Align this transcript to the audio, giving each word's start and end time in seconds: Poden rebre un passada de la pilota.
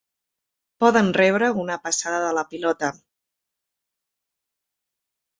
Poden 0.83 1.09
rebre 1.17 1.49
un 1.63 1.67
passada 1.83 2.21
de 2.23 2.31
la 2.37 2.43
pilota. 2.53 2.89